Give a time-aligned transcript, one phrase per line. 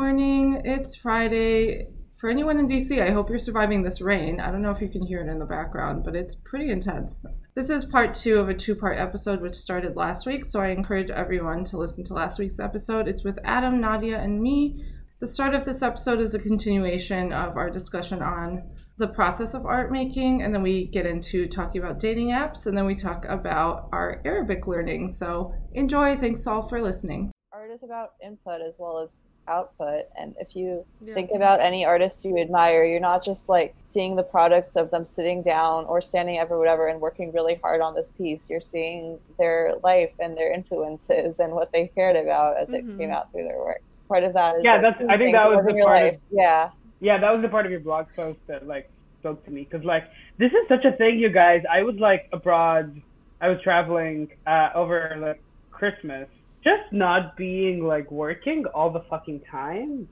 [0.00, 0.62] morning.
[0.64, 1.88] It's Friday.
[2.18, 4.38] For anyone in DC, I hope you're surviving this rain.
[4.38, 7.26] I don't know if you can hear it in the background, but it's pretty intense.
[7.56, 10.68] This is part two of a two part episode which started last week, so I
[10.68, 13.08] encourage everyone to listen to last week's episode.
[13.08, 14.84] It's with Adam, Nadia, and me.
[15.18, 19.66] The start of this episode is a continuation of our discussion on the process of
[19.66, 23.24] art making, and then we get into talking about dating apps, and then we talk
[23.24, 25.08] about our Arabic learning.
[25.08, 26.16] So enjoy.
[26.16, 27.32] Thanks all for listening.
[27.52, 30.04] Art is about input as well as output.
[30.18, 31.14] And if you yeah.
[31.14, 35.04] think about any artist you admire, you're not just like seeing the products of them
[35.04, 38.48] sitting down or standing up or whatever and working really hard on this piece.
[38.50, 42.90] You're seeing their life and their influences and what they cared about as mm-hmm.
[42.90, 45.48] it came out through their work part of that is yeah that's i think that
[45.48, 46.14] was the part life.
[46.14, 48.90] of yeah yeah that was the part of your blog post that like
[49.20, 50.04] spoke to me because like
[50.38, 53.00] this is such a thing you guys i was like abroad
[53.40, 56.28] i was traveling uh, over like christmas
[56.64, 60.08] just not being like working all the fucking time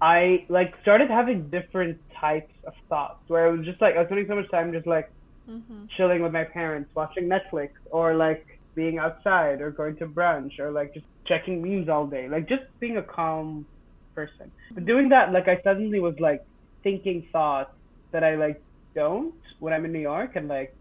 [0.00, 4.06] i like started having different types of thoughts where I was just like i was
[4.08, 5.10] spending so much time just like
[5.48, 5.84] mm-hmm.
[5.96, 10.70] chilling with my parents watching netflix or like being outside or going to brunch or
[10.70, 13.66] like just checking memes all day, like just being a calm
[14.14, 14.52] person.
[14.72, 16.44] But doing that, like I suddenly was like
[16.84, 17.72] thinking thoughts
[18.12, 18.62] that I like
[18.94, 20.76] don't when I'm in New York and like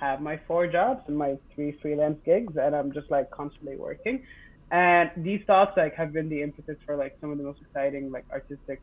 [0.00, 4.24] have my four jobs and my three freelance gigs and I'm just like constantly working.
[4.70, 8.10] And these thoughts like have been the impetus for like some of the most exciting
[8.10, 8.80] like artistic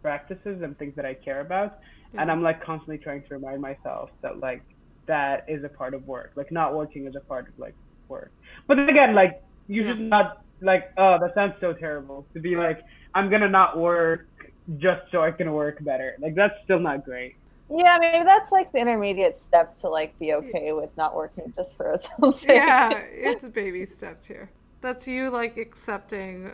[0.00, 1.78] practices and things that I care about.
[2.14, 2.22] Yeah.
[2.22, 2.30] And mm-hmm.
[2.30, 4.62] I'm like constantly trying to remind myself that like
[5.06, 6.32] that is a part of work.
[6.34, 7.74] Like not working is a part of like
[8.08, 8.32] work.
[8.66, 12.56] But then again, like you should not like oh that sounds so terrible to be
[12.56, 12.82] like
[13.14, 14.28] I'm gonna not work
[14.78, 16.16] just so I can work better.
[16.20, 17.36] Like that's still not great.
[17.74, 21.76] Yeah, maybe that's like the intermediate step to like be okay with not working just
[21.76, 22.56] for its own sake.
[22.56, 24.50] Yeah, it's a baby steps here.
[24.80, 26.52] That's you like accepting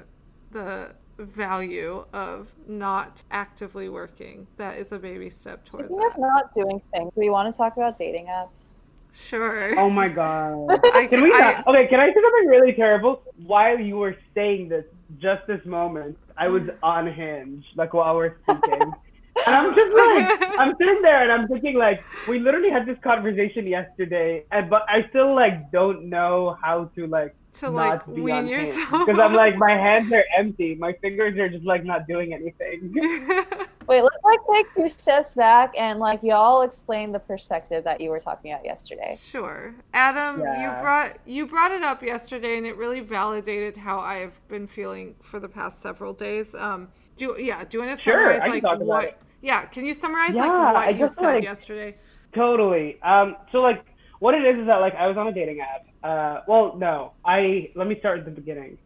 [0.52, 4.46] the value of not actively working.
[4.56, 6.12] That is a baby step toward Speaking that.
[6.12, 8.78] of not doing things, we want to talk about dating apps.
[9.12, 9.76] Sure.
[9.78, 10.80] Oh my god.
[10.94, 11.32] I, can we?
[11.32, 13.22] I, okay, can I say something really terrible?
[13.44, 14.84] While you were saying this,
[15.18, 16.76] just this moment, I was mm.
[16.82, 18.92] on Hinge, like while we're speaking.
[19.46, 22.98] and I'm just like, I'm sitting there and I'm thinking like, we literally had this
[23.02, 28.46] conversation yesterday, and but I still like don't know how to like to like wean
[28.46, 32.32] yourself because I'm like my hands are empty, my fingers are just like not doing
[32.34, 32.92] anything.
[33.86, 38.10] Wait, let's like take two steps back and like y'all explain the perspective that you
[38.10, 39.16] were talking about yesterday.
[39.18, 40.76] Sure, Adam, yeah.
[40.76, 45.14] you brought you brought it up yesterday, and it really validated how I've been feeling
[45.22, 46.54] for the past several days.
[46.54, 49.18] Um, do yeah, do you want to summarize sure, like what?
[49.40, 51.96] Yeah, can you summarize yeah, like what I you said like, yesterday?
[52.34, 53.00] Totally.
[53.02, 53.84] Um, so like
[54.18, 57.12] what it is is that like I was on a dating app uh, well, no.
[57.24, 58.78] I let me start at the beginning.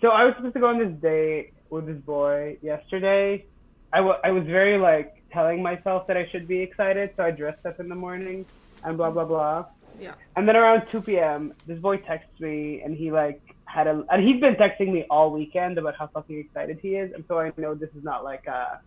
[0.00, 3.46] So I was supposed to go on this date with this boy yesterday.
[3.92, 7.30] I, w- I was very like telling myself that I should be excited, so I
[7.30, 8.46] dressed up in the morning
[8.82, 9.66] and blah blah blah.
[10.00, 10.14] Yeah.
[10.36, 14.26] And then around 2 p.m., this boy texts me and he like had a and
[14.26, 17.52] he's been texting me all weekend about how fucking excited he is, and so I
[17.56, 18.80] know this is not like a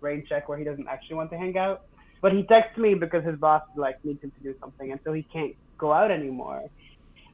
[0.00, 1.82] rain check where he doesn't actually want to hang out.
[2.20, 5.12] But he texts me because his boss like needs him to do something, and so
[5.12, 6.68] he can't go out anymore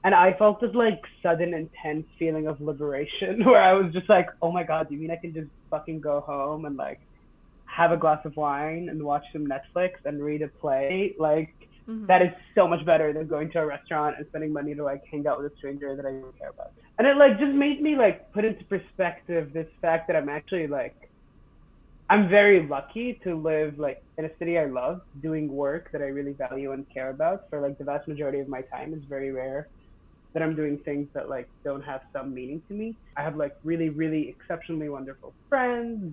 [0.05, 4.27] and I felt this like sudden intense feeling of liberation where I was just like,
[4.43, 7.01] oh my god, do you mean I can just fucking go home and like
[7.65, 11.15] have a glass of wine and watch some Netflix and read a play?
[11.19, 11.55] Like
[11.89, 12.07] mm-hmm.
[12.07, 15.03] that is so much better than going to a restaurant and spending money to like
[15.11, 16.73] hang out with a stranger that I don't care about.
[16.99, 20.67] And it like just made me like put into perspective this fact that I'm actually
[20.67, 21.11] like
[22.11, 26.07] I'm very lucky to live like in a city I love, doing work that I
[26.07, 29.33] really value and care about for like the vast majority of my time is very
[29.33, 29.69] rare
[30.35, 32.99] that I'm doing things that like don't have some meaning to me.
[33.17, 36.13] I have like really, really exceptionally wonderful friends.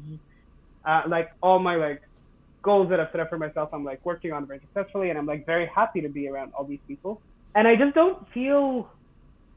[0.85, 2.01] Uh, like all my like
[2.63, 5.25] goals that I've set up for myself, I'm like working on very successfully, and I'm
[5.25, 7.21] like very happy to be around all these people.
[7.55, 8.89] And I just don't feel,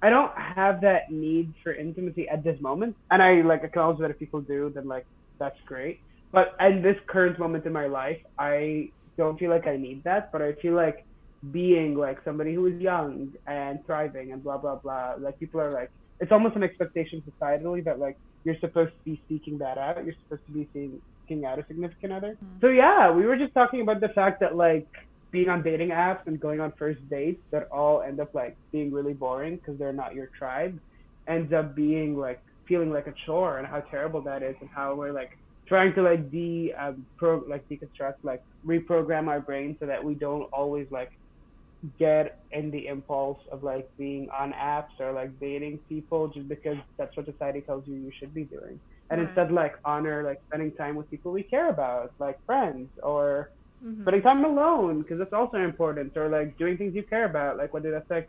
[0.02, 2.96] I don't have that need for intimacy at this moment.
[3.10, 5.06] And I like acknowledge that if people do, then like
[5.38, 6.00] that's great.
[6.34, 10.32] But at this current moment in my life, I don't feel like I need that.
[10.32, 11.06] But I feel like
[11.52, 15.14] being like somebody who is young and thriving and blah blah blah.
[15.18, 15.90] Like people are like
[16.20, 20.04] it's almost an expectation societally that like you're supposed to be seeking that out.
[20.04, 22.32] You're supposed to be seeking out a significant other.
[22.32, 22.60] Mm-hmm.
[22.60, 24.88] So yeah, we were just talking about the fact that like
[25.30, 28.92] being on dating apps and going on first dates that all end up like being
[28.92, 30.78] really boring because they're not your tribe
[31.26, 34.94] ends up being like feeling like a chore and how terrible that is and how
[34.94, 35.36] we're like
[35.68, 40.14] trying to like de um, pro like deconstruct like reprogram our brain so that we
[40.14, 41.10] don't always like
[41.98, 46.76] get in the impulse of like being on apps or like dating people just because
[46.98, 48.80] that's what society tells you you should be doing.
[49.10, 49.28] and Right.
[49.28, 53.48] instead like honor like spending time with people we care about, like friends or
[53.82, 54.00] Mhm.
[54.02, 57.72] spending time alone because that's also important or like doing things you care about like
[57.74, 58.28] whether that's like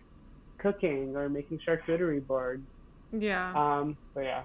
[0.62, 2.68] cooking or making charcuterie boards
[3.12, 3.52] Yeah.
[3.56, 4.44] um so yeah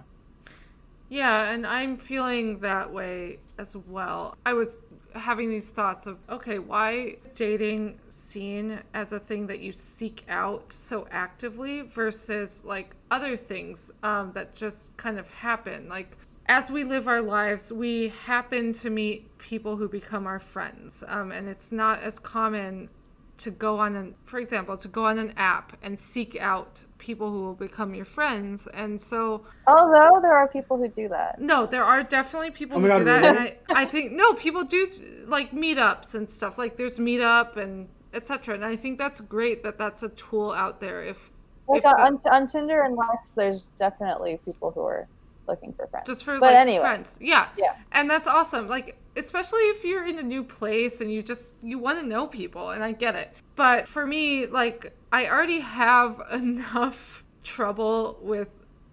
[1.10, 4.36] Yeah, and I'm feeling that way as well.
[4.46, 4.82] I was
[5.14, 10.72] having these thoughts of, okay, why dating seen as a thing that you seek out
[10.72, 15.88] so actively versus like other things um, that just kind of happen?
[15.88, 16.16] Like,
[16.46, 21.02] as we live our lives, we happen to meet people who become our friends.
[21.08, 22.88] Um, and it's not as common
[23.38, 27.31] to go on an for example to go on an app and seek out people
[27.32, 31.41] who will become your friends and so Although there are people who do that.
[31.41, 33.38] no, there are definitely people Oh who my do God, that, and?
[33.70, 34.87] I, I think no, people do
[35.26, 36.58] like meetups and stuff.
[36.58, 38.55] Like there's meetup and etc.
[38.55, 41.02] And I think that's great that that's a tool out there.
[41.02, 41.31] If
[41.69, 45.08] Like if on, the- on Tinder and Lex, there's definitely people who are
[45.49, 46.06] looking for friends.
[46.06, 46.81] just for But like anyway.
[46.81, 47.75] friends, yeah, Yeah.
[47.93, 48.69] and that's awesome.
[48.69, 52.26] Like especially if you're in a new place and you just you want to know
[52.26, 53.32] people, and I get it.
[53.60, 58.50] But for me, like I already have enough trouble with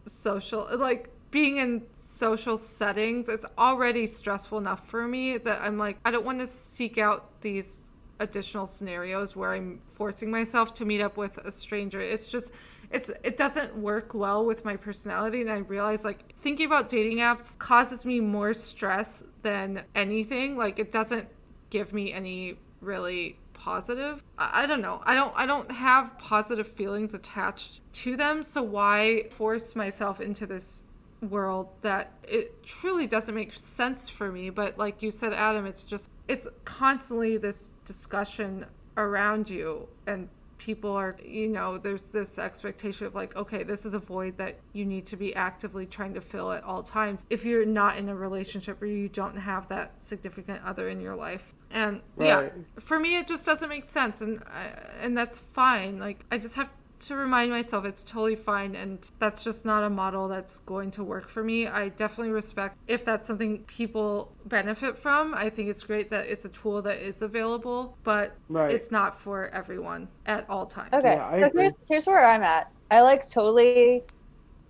[0.07, 5.97] social like being in social settings it's already stressful enough for me that i'm like
[6.05, 7.81] i don't want to seek out these
[8.21, 11.99] additional scenarios where i'm forcing myself to meet up with a stranger.
[11.99, 12.53] It's just
[12.89, 17.17] it's it doesn't work well with my personality and i realize like thinking about dating
[17.17, 20.57] apps causes me more stress than anything.
[20.57, 21.27] Like it doesn't
[21.69, 24.23] give me any really positive.
[24.37, 25.01] I, I don't know.
[25.03, 30.45] I don't i don't have positive feelings attached to them so why force myself into
[30.45, 30.83] this
[31.21, 34.49] world that it truly doesn't make sense for me?
[34.49, 38.65] But like you said adam it's just it's constantly this discussion
[38.97, 40.27] around you and
[40.67, 44.59] people are you know there's this expectation of like okay this is a void that
[44.73, 47.25] you need to be actively trying to fill at all times.
[47.29, 51.15] If you're not in a relationship or you don't have that significant other in your
[51.15, 51.55] life.
[51.71, 52.49] And yeah
[52.79, 54.65] for me it just doesn't make sense and I,
[54.99, 55.99] and that's fine.
[55.99, 56.69] Like i just have
[56.99, 61.03] to remind myself it's totally fine and that's just not a model that's going to
[61.03, 65.83] work for me i definitely respect if that's something people benefit from i think it's
[65.83, 68.71] great that it's a tool that is available but Right.
[68.73, 72.67] it's not for everyone at all times Okay, Yeah, so here's here's where I'm at.
[72.89, 74.03] I like totally.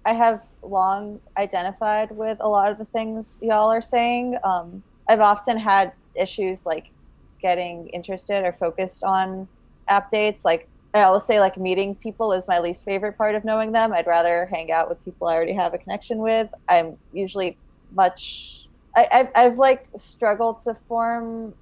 [0.05, 4.37] I have long identified with a lot of the things y'all are saying.
[4.43, 6.87] Um, I've often had issues like
[7.41, 9.49] getting interested or focused on
[9.89, 10.45] app dates.
[10.45, 13.93] Like I always say, like meeting people is my least favorite part of knowing them.
[13.93, 16.49] I'd rather hang out with people I already have a connection with.
[16.69, 17.57] I'm usually
[17.93, 18.67] much.
[18.95, 21.53] I, I've, I've like struggled to form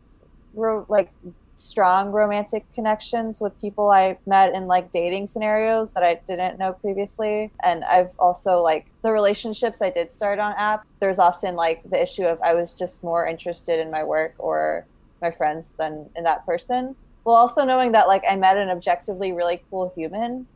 [0.53, 1.11] ro- like
[1.55, 6.73] strong romantic connections with people I met in like dating scenarios that I didn't know
[6.73, 7.51] previously.
[7.63, 12.01] And I've also like the relationships I did start on app, there's often like the
[12.01, 14.85] issue of I was just more interested in my work or
[15.21, 16.95] my friends than in that person.
[17.25, 20.47] Well, also knowing that like I met an objectively really cool human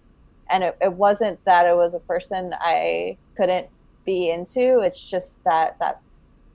[0.50, 3.68] and it, it wasn't that it was a person I couldn't
[4.06, 4.80] be into.
[4.80, 6.02] It's just that that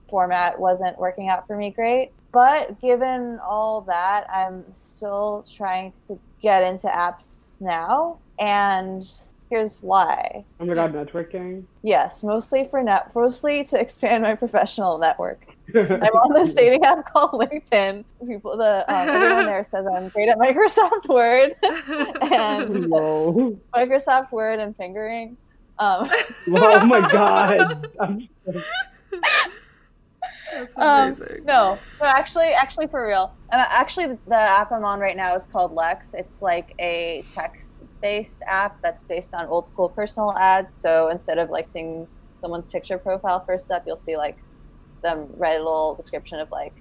[0.09, 2.11] format wasn't working out for me great.
[2.31, 8.19] But given all that, I'm still trying to get into apps now.
[8.39, 9.09] And
[9.49, 10.43] here's why.
[10.59, 15.54] oh my god networking Yes, mostly for net, mostly to expand my professional network.
[15.73, 18.03] I'm on this dating app called LinkedIn.
[18.25, 23.57] People, the um, everyone there says I'm great at Microsoft Word, and Whoa.
[23.73, 25.37] Microsoft Word and fingering.
[25.79, 26.07] Um,
[26.47, 28.29] Whoa, oh my god I'm
[30.55, 33.33] that's Um, no, no, actually, actually, for real.
[33.51, 36.13] And actually, the, the app I'm on right now is called Lex.
[36.13, 40.73] It's like a text-based app that's based on old school personal ads.
[40.73, 42.07] So instead of like seeing
[42.37, 44.37] someone's picture profile first up, you'll see like
[45.05, 46.73] them write a little description of like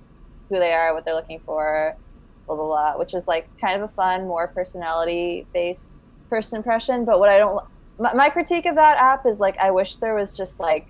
[0.49, 1.97] who they are, what they're looking for,
[2.47, 2.99] blah blah blah.
[2.99, 7.05] Which is like kind of a fun, more personality-based first impression.
[7.05, 7.65] But what I don't,
[7.99, 10.87] my, my critique of that app is like I wish there was just like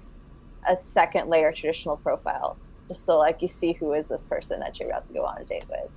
[0.68, 2.56] a second layer traditional profile
[2.88, 5.40] just so like you see who is this person that you're about to go on
[5.40, 5.90] a date with.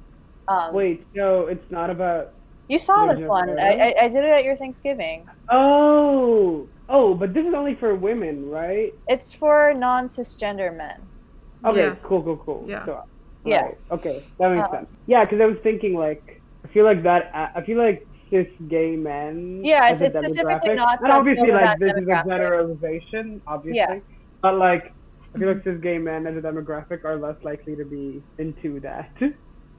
[0.48, 2.34] Um, wait no, it's not about
[2.70, 3.58] you saw this one.
[3.60, 3.90] I.
[3.90, 5.28] I, I did it at your Thanksgiving.
[5.50, 11.02] oh oh but this is only for women right It's for non cisgender men.
[11.66, 11.96] Okay Yeah.
[12.04, 12.86] cool cool cool Yeah.
[12.86, 13.04] so,
[13.46, 13.62] Yeah.
[13.62, 17.04] right, okay that makes Uh, sense yeah because i was thinking like i feel like
[17.04, 21.80] that I feel like cis gay men Yeah, it's- it's specifically not and obviously like
[21.80, 24.00] this is a generalization obviously Yeah.
[24.42, 24.94] but like
[25.34, 25.76] I feel like Mm-hmm.
[25.76, 29.12] cis gay men as a demographic are less likely to be into that.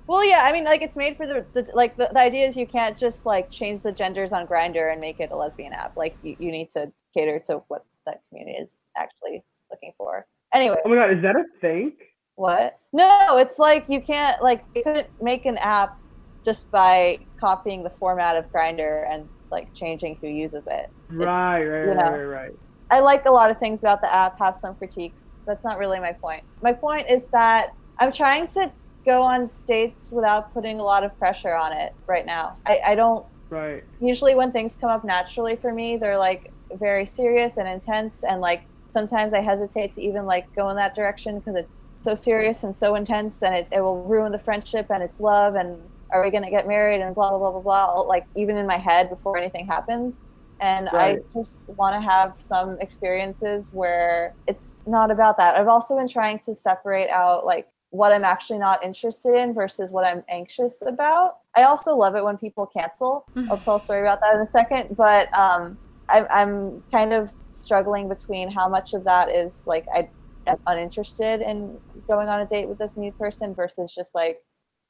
[0.07, 2.57] Well, yeah, I mean, like it's made for the, the like the, the idea is
[2.57, 5.99] you can't just like change the genders on Grindr and make it a lesbian app.
[5.99, 10.27] Like you, you need to cater to what that community is actually looking for.
[10.55, 10.77] Anyway.
[10.85, 11.93] Oh my god, is that a thing?
[12.37, 12.79] What?
[12.93, 15.99] No, it's like you can't like you couldn't make an app
[16.45, 20.91] just by copying the format of Grindr and like changing who uses it.
[21.11, 22.53] Right, right, right, right, right.
[22.91, 25.41] I like a lot of things about the app, have some critiques.
[25.47, 26.43] That's not really my point.
[26.63, 28.71] My point is that I'm trying to
[29.05, 32.57] go on dates without putting a lot of pressure on it right now.
[32.67, 33.85] I, I don't right.
[34.01, 38.41] Usually when things come up naturally for me, they're like very serious and intense and
[38.41, 42.65] like sometimes I hesitate to even like go in that direction because it's so serious
[42.65, 45.79] and so intense and it, it will ruin the friendship and it's love and
[46.11, 48.67] are we going to get married and blah blah blah blah blah like even in
[48.67, 50.21] my head before anything happens.
[50.61, 51.19] And right.
[51.19, 55.55] i just want to have some experiences where it's not about that.
[55.55, 59.91] I've also been trying to separate out like what i'm actually not interested in versus
[59.91, 61.39] what i'm anxious about.
[61.57, 63.25] I also love it when people cancel.
[63.51, 65.79] I'll tell a story about that in a second but um,
[66.09, 70.09] I'm, I'm kind of struggling between how much of that is like i
[70.47, 74.39] am uninterested in going on a date with this new person versus just like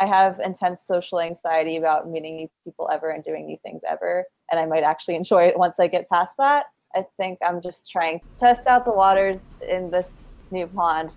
[0.01, 4.25] I have intense social anxiety about meeting new people ever and doing new things ever.
[4.51, 6.67] And I might actually enjoy it once I get past that.
[6.95, 11.11] I think I'm just trying to test out the waters in this new pond.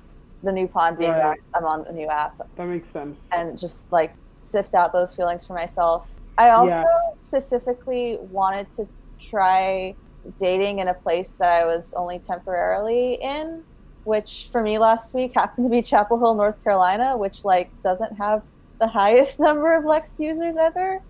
[0.44, 1.40] The new pond being right.
[1.54, 2.36] I'm on the new app.
[2.56, 3.16] That makes sense.
[3.32, 6.12] And just like sift out those feelings for myself.
[6.40, 7.14] I also yeah.
[7.14, 8.88] specifically wanted to
[9.30, 9.96] try
[10.38, 13.64] dating in a place that I was only temporarily in,
[14.04, 18.16] which for me last week happened to be Chapel Hill, North Carolina, which like doesn't
[18.18, 18.44] have
[18.80, 21.02] the highest number of Lex users ever,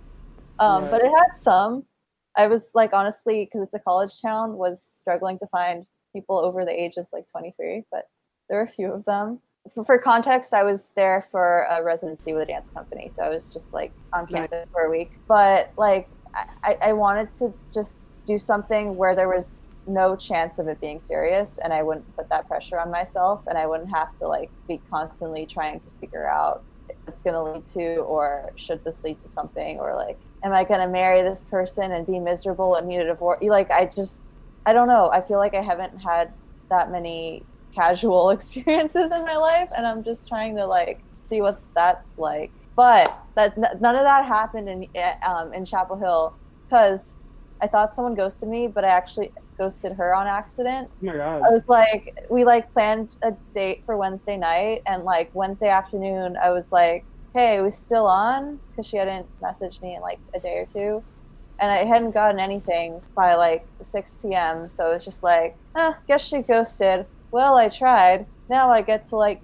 [0.60, 1.84] um, but it had some.
[2.38, 6.63] I was like, honestly, because it's a college town, was struggling to find people over
[6.65, 8.08] the age of like 23, but
[8.50, 9.39] there were a few of them.
[9.74, 13.30] For, for context, I was there for a residency with a dance company, so I
[13.30, 14.68] was just like on campus nice.
[14.72, 15.12] for a week.
[15.27, 16.10] But like,
[16.63, 21.00] I, I wanted to just do something where there was no chance of it being
[21.00, 24.51] serious and I wouldn't put that pressure on myself and I wouldn't have to like
[24.68, 26.63] be constantly trying to figure out
[27.08, 30.63] it's going to lead to or should this lead to something or like am i
[30.63, 33.42] going to marry this person and be miserable and need a divorce?
[33.42, 34.22] Like i just
[34.66, 35.10] i don't know.
[35.10, 36.32] I feel like i haven't had
[36.70, 41.60] that many casual experiences in my life and i'm just trying to like see what
[41.75, 42.51] that's like.
[42.75, 46.36] But that none of that happened in eh, um, in chapel hill
[46.66, 47.16] because
[47.62, 50.89] i thought someone ghosted me but i actually ghosted her on accident.
[50.89, 51.41] Oh my god.
[51.44, 56.36] I was like, we like planned a date for Wednesday night, and like Wednesday afternoon,
[56.38, 58.60] I was like, hey, we still on?
[58.72, 61.03] Because she hadn't messaged me in like a day or two.
[61.60, 64.68] And I hadn't gotten anything by like 6 p.m.
[64.68, 67.06] So it was just like, eh, guess she ghosted.
[67.30, 68.25] Well, I tried.
[68.50, 69.41] Now I get to like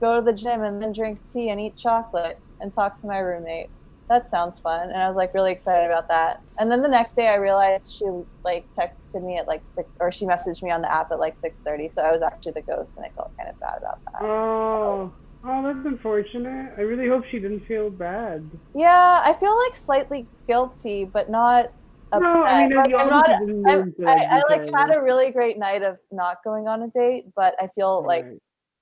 [0.00, 3.18] go to the gym and then drink tea and eat chocolate and talk to my
[3.18, 3.70] roommate
[4.12, 6.42] that sounds fun and i was like really excited about that.
[6.58, 8.04] And then the next day i realized she
[8.44, 11.34] like texted me at like six or she messaged me on the app at like
[11.34, 14.22] 6.30 so i was actually the ghost and i felt kind of bad about that.
[14.22, 15.12] Oh.
[15.44, 16.72] Oh that's unfortunate.
[16.78, 18.48] I really hope she didn't feel bad.
[18.74, 21.72] Yeah i feel like slightly guilty but not
[22.12, 22.34] upset.
[22.34, 25.82] No, I mean, like, I'm not, I, I, I, like had a really great night
[25.82, 28.26] of not going on a date, but I feel like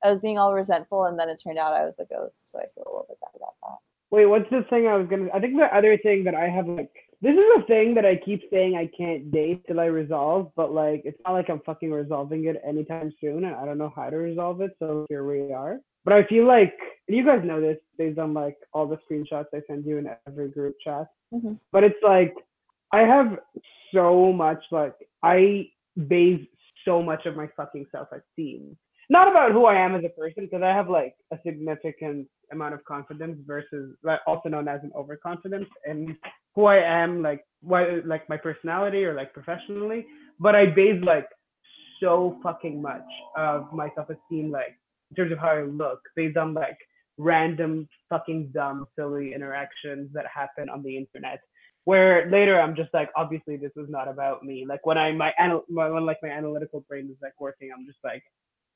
[0.03, 2.59] I was being all resentful, and then it turned out I was the ghost, so
[2.59, 3.79] I feel a little bit bad about that.
[4.11, 5.29] Wait, what's the thing I was gonna?
[5.33, 6.91] I think the other thing that I have like
[7.23, 10.73] this is a thing that I keep saying I can't date till I resolve, but
[10.73, 14.11] like it's not like I'm fucking resolving it anytime soon, and I don't know how
[14.11, 14.73] to resolve it.
[14.79, 15.81] So here we are.
[16.05, 16.75] But I feel like
[17.09, 20.49] you guys know this based on like all the screenshots I send you in every
[20.49, 21.07] group chat.
[21.33, 21.55] Mm-hmm.
[21.73, 22.35] But it's like
[22.93, 23.39] I have
[23.95, 25.69] so much like I
[26.09, 26.47] base
[26.85, 28.77] so much of my fucking self esteem
[29.11, 32.75] not about who I am as a person because I have like a significant amount
[32.75, 36.17] of confidence versus also known as an overconfidence and
[36.55, 40.07] who I am like what like my personality or like professionally.
[40.39, 41.27] But I base like
[42.01, 44.79] so fucking much of my self-esteem like
[45.11, 46.79] in terms of how I look based on like
[47.19, 51.41] random fucking dumb silly interactions that happen on the internet
[51.85, 54.65] where later I'm just like obviously this was not about me.
[54.69, 57.99] Like when I my, anal- when like my analytical brain is like working I'm just
[58.05, 58.23] like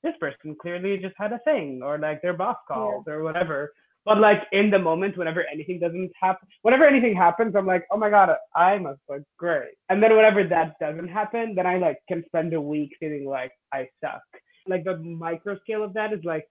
[0.04, 3.14] this person clearly just had a thing or like their boss called yeah.
[3.14, 3.72] or whatever.
[4.04, 7.96] But like in the moment, whenever anything doesn't happen, whenever anything happens, I'm like, oh
[7.96, 9.74] my god, I must look great.
[9.88, 13.52] And then whenever that doesn't happen, then I like can spend a week feeling like
[13.72, 14.22] I suck.
[14.68, 16.46] Like the micro scale of that is like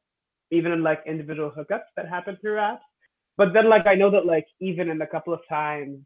[0.51, 2.79] even in like individual hookups that happen through apps.
[3.37, 5.99] But then like I know that like even in a couple of times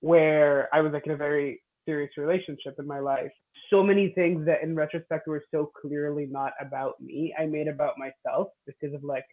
[0.00, 3.32] where I was like in a very serious relationship in my life,
[3.70, 7.94] so many things that in retrospect were so clearly not about me, I made about
[7.98, 9.24] myself because of like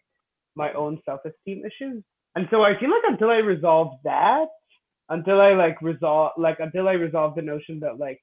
[0.56, 2.02] my own self-esteem issues.
[2.36, 4.46] And so I feel like until I resolve that,
[5.08, 8.20] until I like resolve like until I resolve the notion that like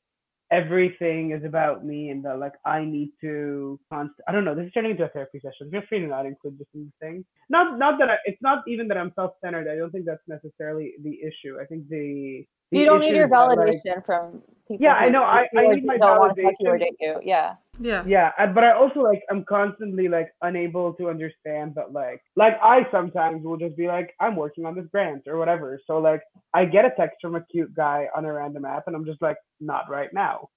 [0.51, 4.53] everything is about me and that like I need to const- I don't know.
[4.53, 5.71] This is turning into a therapy session.
[5.71, 7.25] Feel free to not include this in the thing.
[7.49, 9.67] Not not that I, it's not even that I'm self centered.
[9.71, 11.57] I don't think that's necessarily the issue.
[11.61, 14.83] I think the, the you don't need your is that, validation like- from people.
[14.83, 15.23] Yeah, I know.
[15.23, 17.19] I- I need my don't want to fuck you you.
[17.23, 17.55] Yeah.
[17.81, 18.03] Yeah.
[18.05, 22.85] yeah but i also like i'm constantly like unable to understand that like like i
[22.91, 26.21] sometimes will just be like i'm working on this grant or whatever so like
[26.53, 29.21] i get a text from a cute guy on a random app and i'm just
[29.21, 30.47] like not right now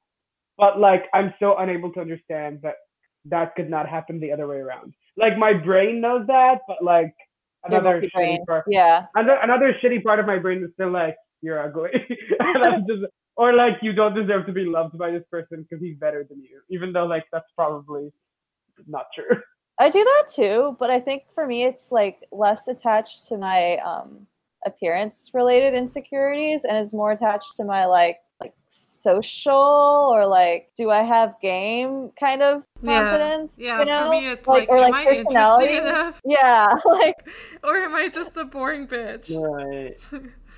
[0.58, 2.74] but like i'm so unable to understand that
[3.24, 7.14] that could not happen the other way around like my brain knows that but like
[7.64, 8.44] another shitty brain.
[8.46, 9.06] part Yeah.
[9.14, 11.90] another, another shitty part of my brain is still like you're ugly
[12.40, 13.04] and i'm just
[13.36, 16.40] or like you don't deserve to be loved by this person because he's better than
[16.42, 18.12] you even though like that's probably
[18.86, 19.40] not true
[19.78, 23.76] I do that too, but I think for me it's like less attached to my
[23.78, 24.26] um
[24.66, 30.90] appearance related insecurities and is more attached to my like like social or like do
[30.90, 33.56] I have game kind of confidence.
[33.58, 34.04] Yeah, you know?
[34.04, 35.74] for me it's like, or am like I personality.
[35.74, 36.20] interesting enough?
[36.24, 37.16] Yeah, like
[37.64, 39.30] Or am I just a boring bitch?
[39.36, 39.96] right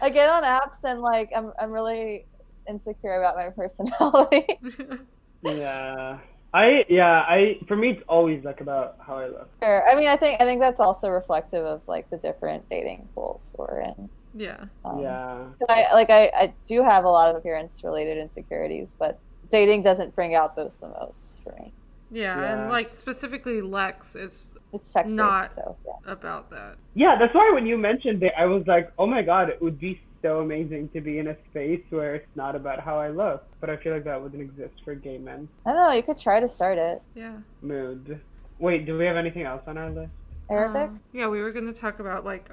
[0.00, 2.26] I get on apps and like I'm I'm really
[2.68, 4.46] insecure about my personality.
[5.42, 6.18] yeah
[6.54, 9.88] i yeah i for me it's always like about how i look sure.
[9.88, 13.54] I mean I think I think that's also reflective of like the different dating pools
[13.58, 14.08] we're in.
[14.34, 14.64] yeah.
[14.84, 19.18] Um, yeah I like I, I do have a lot of appearance related insecurities, but
[19.50, 21.72] dating doesn't bring out those the most for me.
[22.10, 22.52] Yeah, Yeah.
[22.62, 26.12] and like specifically Lex is It's text Not- so yeah.
[26.12, 26.76] about that.
[26.94, 29.78] yeah that's why when you mentioned it i was like oh my god it would
[29.78, 33.44] be so amazing to be in a space where it's not about how i look
[33.60, 35.92] but i feel like that wouldn't exist for gay men I don't know.
[35.92, 37.02] You could try to start it.
[37.14, 37.36] Yeah.
[37.62, 38.20] mood
[38.58, 40.10] wait do we have anything else on our list
[40.48, 40.82] Arabic.
[40.90, 42.50] Um, yeah, we were going to talk about like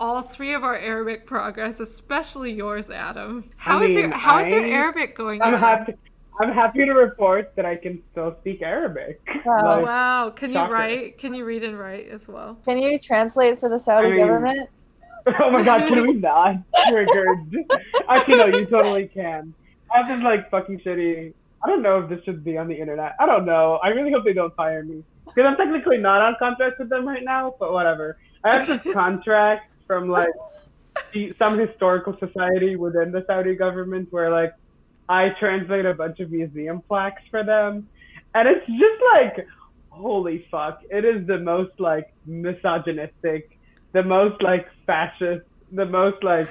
[0.00, 3.50] all three of our Arabic progress, especially yours, Adam.
[3.56, 5.40] How is your mean, How is your I- Arabic going?
[5.42, 5.60] i'm Adam?
[5.60, 5.94] happy
[6.40, 9.56] i'm happy to report that i can still speak arabic Wow.
[9.78, 10.72] Oh, wow, can you Shocker.
[10.72, 11.18] write?
[11.18, 12.58] Can you read and write as well?
[12.64, 14.68] Can you translate for the Saudi I mean- government?
[15.40, 16.56] oh my god, can we not?
[16.88, 17.66] Triggered.
[18.08, 19.52] Actually, no, you totally can.
[19.92, 21.32] I have this like fucking shitty.
[21.64, 23.16] I don't know if this should be on the internet.
[23.18, 23.80] I don't know.
[23.82, 27.08] I really hope they don't fire me because I'm technically not on contract with them
[27.08, 27.56] right now.
[27.58, 28.18] But whatever.
[28.44, 30.30] I have this contract from like
[31.38, 34.54] some historical society within the Saudi government where like
[35.08, 37.88] I translate a bunch of museum plaques for them,
[38.34, 39.48] and it's just like
[39.88, 40.82] holy fuck!
[40.88, 43.55] It is the most like misogynistic
[43.92, 46.50] the most like fascist, the most like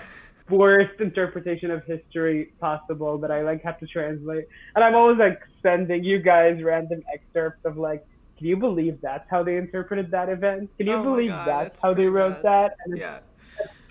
[0.50, 4.45] worst interpretation of history possible that I like have to translate.
[4.76, 8.02] And I'm always like sending you guys random excerpts of like,
[8.38, 10.69] can you believe that's how they interpreted that event?
[10.78, 12.43] Can you Oh believe God, that's it's how they wrote bad.
[12.43, 12.71] that?
[12.86, 13.19] And it's Yeah.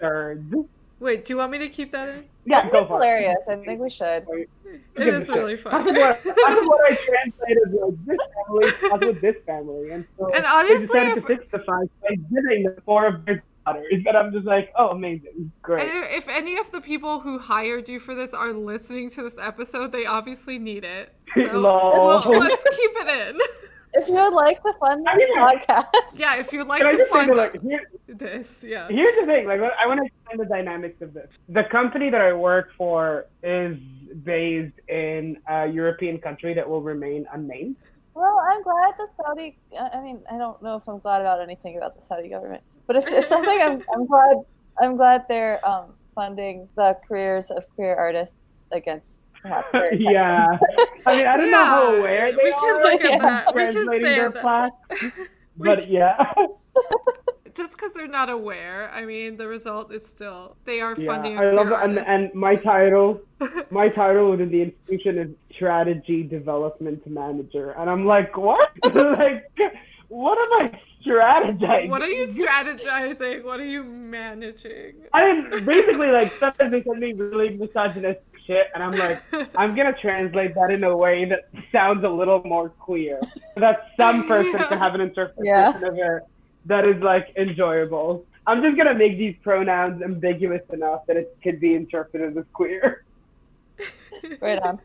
[0.00, 0.50] absurd.
[1.04, 2.24] Wait, do you want me to keep that in?
[2.46, 3.46] Yeah, think go it's for hilarious.
[3.48, 4.24] I think we should.
[4.32, 4.48] It
[4.96, 5.36] Give is a shit.
[5.36, 5.90] really Half funny.
[5.90, 10.06] of what, half of what I translated was this family, half with this family, and
[10.18, 13.24] so And they honestly, decided if- to fix the five by giving the four of
[13.26, 13.84] their daughters.
[14.06, 15.88] And I'm just like, oh, amazing, great.
[15.88, 19.38] And if any of the people who hired you for this are listening to this
[19.38, 21.14] episode, they obviously need it.
[21.34, 22.22] So Lol.
[22.26, 23.38] well, let's keep it in.
[23.96, 26.98] If you would like to fund I this mean- podcast, Yeah, if you'd like Can
[26.98, 27.80] to fund that, like, here,
[28.18, 28.88] this, yeah.
[28.88, 31.30] Here's the thing, like I want to explain the dynamics of this.
[31.48, 33.76] The company that I work for is
[34.24, 37.76] based in a European country that will remain unnamed.
[38.14, 39.58] Well, I'm glad the Saudi.
[39.78, 42.96] I mean, I don't know if I'm glad about anything about the Saudi government, but
[42.96, 44.36] if, if something, I'm, I'm glad.
[44.80, 49.20] I'm glad they're um, funding the careers of queer artists against
[49.92, 50.56] yeah,
[51.04, 53.18] I mean I don't know how aware they we can are look at Yeah.
[53.18, 53.54] that.
[53.54, 54.40] We can translating say their that.
[54.40, 54.74] plaques,
[55.58, 56.32] We but yeah,
[57.60, 61.06] just because they're not aware, I mean, the result is still they are yeah.
[61.06, 61.38] funding.
[61.38, 63.20] I love it, and and my title,
[63.70, 68.70] my title within the institution is strategy development manager, and I'm like, what?
[68.94, 69.50] like,
[70.08, 71.88] what am I strategizing?
[71.88, 73.44] what are you strategizing?
[73.44, 74.94] What are you managing?
[75.12, 79.22] I'm basically like sometimes they send me really misogynistic shit, and I'm like,
[79.56, 83.20] I'm gonna translate that in a way that sounds a little more queer,
[83.54, 84.68] so that some person Yeah.
[84.68, 85.76] can have an interpretation Yeah.
[85.76, 86.22] of it
[86.66, 88.24] that is like enjoyable.
[88.46, 93.04] I'm just gonna make these pronouns ambiguous enough that it could be interpreted as queer.
[94.40, 94.78] Right on.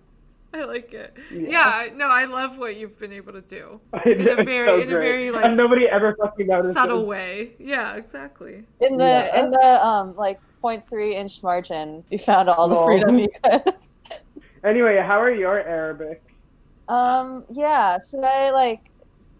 [0.53, 1.15] I like it.
[1.31, 1.85] Yeah.
[1.85, 4.91] Yeah, no, I love what you've been able to do in a very- in a
[4.99, 6.73] very, like, and nobody ever fucking noticed.
[6.73, 7.51] subtle way.
[7.59, 8.63] Yeah, exactly.
[8.81, 9.39] In the Yeah.
[9.39, 13.73] in the um like 0.3 inch margin, you found all the freedom you could.
[14.63, 16.21] Anyway, how are your Arabic?
[16.89, 17.97] Um, yeah.
[18.09, 18.81] Should I like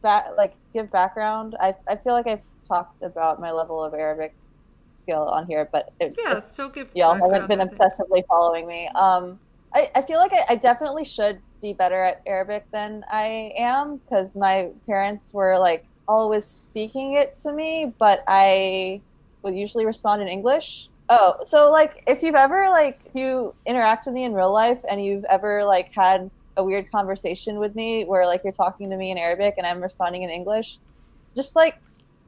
[0.02, 1.56] back like give background?
[1.60, 4.36] I I feel like I've talked about my level of Arabic
[5.00, 6.90] skill on here, but it, Yeah, still give.
[6.94, 8.90] y'all haven't been obsessively following me.
[8.96, 9.40] Um,
[9.74, 13.98] I, I feel like I, I definitely should be better at Arabic than I am
[13.98, 19.02] because my parents were like always speaking it to me, but I
[19.44, 20.90] would usually respond in English.
[21.10, 24.80] Oh, so like if you've ever like if you interact with me in real life
[24.90, 26.30] and you've ever like had
[26.60, 29.82] a weird conversation with me where like you're talking to me in Arabic and I'm
[29.82, 30.78] responding in English,
[31.36, 31.80] just like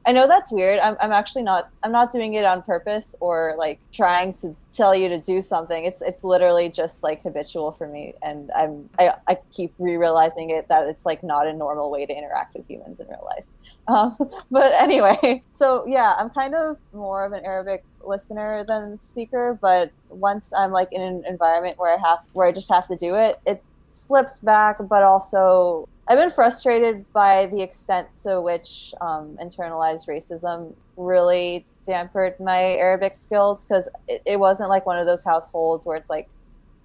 [0.04, 0.80] I know that's weird.
[0.80, 4.94] I'm, I'm actually not I'm not doing it on purpose or like trying to tell
[4.94, 5.84] you to do something.
[5.84, 10.66] It's it's literally just like habitual for me and I'm I, I keep re-realizing it
[10.68, 13.44] that it's like not a normal way to interact with humans in real life.
[13.88, 14.16] Um,
[14.50, 19.92] but anyway, so yeah, I'm kind of more of an Arabic listener than speaker, but
[20.08, 23.14] once I'm like in an environment where I have where I just have to do
[23.14, 29.36] it, it slips back, but also I've been frustrated by the extent to which um,
[29.40, 35.22] internalized racism really dampened my Arabic skills because it, it wasn't like one of those
[35.22, 36.28] households where it's like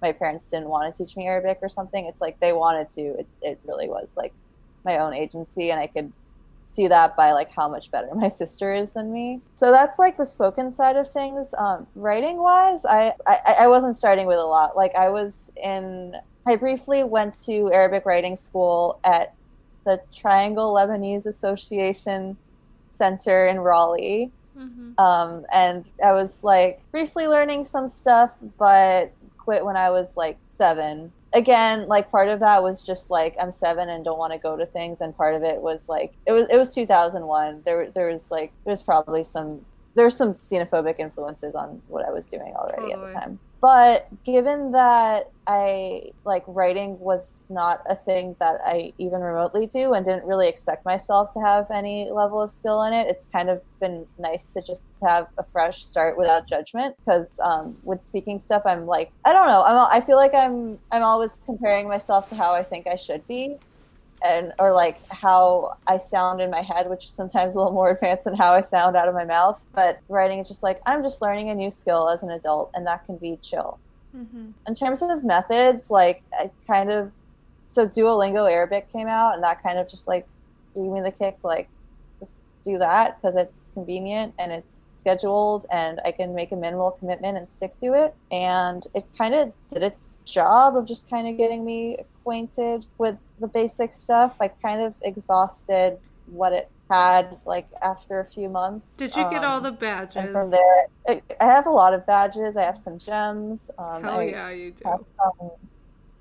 [0.02, 2.06] my parents didn't want to teach me Arabic or something.
[2.06, 3.00] It's like they wanted to.
[3.18, 4.32] It, it really was like
[4.84, 6.12] my own agency, and I could
[6.68, 9.40] see that by like how much better my sister is than me.
[9.56, 11.54] So that's like the spoken side of things.
[11.58, 14.76] Um, writing wise, I, I I wasn't starting with a lot.
[14.76, 16.14] Like I was in.
[16.48, 19.34] I briefly went to Arabic writing school at
[19.84, 22.36] the Triangle Lebanese Association
[22.90, 24.30] Center in Raleigh.
[24.56, 24.98] Mm-hmm.
[24.98, 30.38] Um, and I was like briefly learning some stuff, but quit when I was like
[30.48, 34.38] seven again like part of that was just like i'm seven and don't want to
[34.38, 37.90] go to things and part of it was like it was it was 2001 there
[37.90, 39.60] there was like there's probably some
[39.94, 44.72] there's some xenophobic influences on what i was doing already at the time but given
[44.72, 50.26] that I like writing was not a thing that I even remotely do and didn't
[50.26, 54.06] really expect myself to have any level of skill in it, it's kind of been
[54.18, 56.94] nice to just have a fresh start without judgment.
[57.04, 60.78] Because um, with speaking stuff, I'm like, I don't know, I'm, I feel like I'm
[60.90, 63.56] I'm always comparing myself to how I think I should be,
[64.22, 67.90] and or like how I sound in my head, which is sometimes a little more
[67.90, 69.64] advanced than how I sound out of my mouth.
[69.74, 72.86] But writing is just like I'm just learning a new skill as an adult, and
[72.86, 73.78] that can be chill.
[74.16, 74.50] Mm-hmm.
[74.66, 77.12] In terms of methods, like I kind of
[77.66, 80.26] so Duolingo Arabic came out, and that kind of just like
[80.74, 81.68] gave me the kick to like
[82.18, 86.92] just do that because it's convenient and it's scheduled, and I can make a minimal
[86.92, 88.14] commitment and stick to it.
[88.32, 93.16] And it kind of did its job of just kind of getting me acquainted with
[93.40, 94.36] the basic stuff.
[94.40, 98.96] I kind of exhausted what it had like after a few months.
[98.96, 100.16] Did you get all um, the badges?
[100.16, 102.56] And from there, I, I have a lot of badges.
[102.56, 103.70] I have some gems.
[103.78, 104.82] Um, Hell I yeah, you do.
[104.84, 105.50] Have some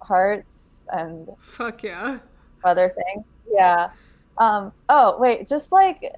[0.01, 2.19] hearts and fuck yeah,
[2.63, 3.25] other things.
[3.51, 3.89] Yeah.
[4.37, 4.71] Um.
[4.87, 6.13] Oh wait, just like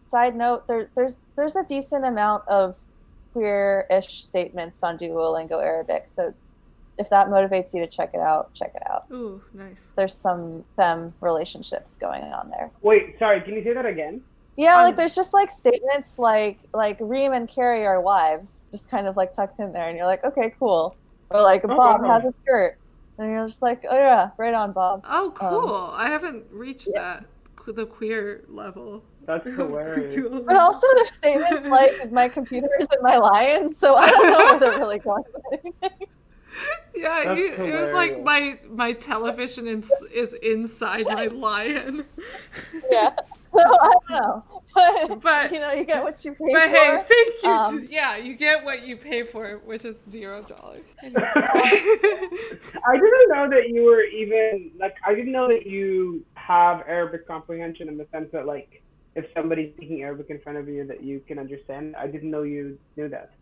[0.00, 2.76] side note, there, there's there's a decent amount of
[3.32, 6.34] queer-ish statements on Duolingo Arabic, so
[7.02, 9.06] if that motivates you to check it out, check it out.
[9.12, 9.82] Ooh, nice.
[9.96, 12.70] There's some fem relationships going on there.
[12.80, 14.22] Wait, sorry, can you say that again?
[14.56, 18.88] Yeah, um, like there's just like statements like like Reem and Carrie are wives, just
[18.88, 20.94] kind of like tucked in there, and you're like, okay, cool.
[21.30, 22.78] Or like oh, Bob has a skirt,
[23.18, 25.04] and you're just like, oh yeah, right on, Bob.
[25.08, 25.74] Oh, um, cool.
[25.74, 27.20] Um, I haven't reached yeah.
[27.20, 27.24] that
[27.74, 29.02] the queer level.
[29.26, 30.16] That's hilarious.
[30.46, 34.58] but also there's statements like my computer isn't my lion, so I don't know where
[34.58, 36.08] they're really going with anything
[36.94, 42.04] yeah, you, it was like my my television is, is inside my lion.
[42.90, 43.10] yeah.
[43.54, 44.44] So I don't know.
[44.74, 46.70] But, but, you know, you get what you pay but for.
[46.70, 47.50] But hey, thank you.
[47.50, 50.86] Um, yeah, you get what you pay for, which is zero dollars.
[51.02, 51.10] I
[52.94, 57.88] didn't know that you were even like I didn't know that you have Arabic comprehension
[57.90, 58.82] in the sense that like
[59.14, 61.94] if somebody's speaking Arabic in front of you that you can understand.
[61.96, 63.32] I didn't know you knew that.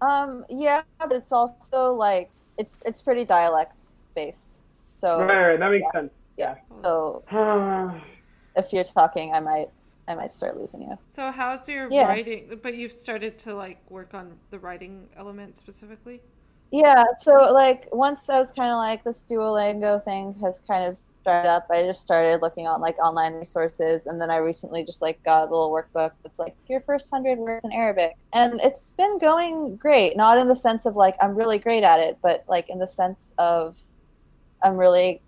[0.00, 4.62] Um, yeah, but it's also like it's it's pretty dialect based.
[4.94, 5.60] So right, right.
[5.60, 6.00] that makes yeah.
[6.00, 6.12] sense.
[6.36, 6.54] Yeah.
[6.82, 7.22] So
[8.56, 9.68] if you're talking, I might
[10.08, 10.98] I might start losing you.
[11.08, 12.08] So how's your yeah.
[12.08, 12.58] writing?
[12.62, 16.20] But you've started to like work on the writing element specifically.
[16.70, 17.04] Yeah.
[17.18, 21.50] So like once I was kind of like this Duolingo thing has kind of started
[21.50, 25.20] up, I just started looking on like online resources, and then I recently just like
[25.24, 29.18] got a little workbook that's like your first hundred words in Arabic, and it's been
[29.18, 30.16] going great.
[30.16, 32.86] Not in the sense of like I'm really great at it, but like in the
[32.86, 33.80] sense of
[34.62, 35.20] I'm really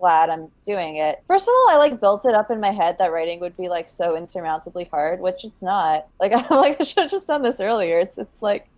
[0.00, 1.22] glad I'm doing it.
[1.28, 3.68] First of all, I like built it up in my head that writing would be
[3.68, 6.08] like so insurmountably hard, which it's not.
[6.18, 8.00] Like I'm like I should have just done this earlier.
[8.00, 8.68] It's it's like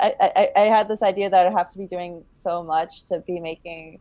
[0.00, 3.20] I, I, I had this idea that I'd have to be doing so much to
[3.20, 4.00] be making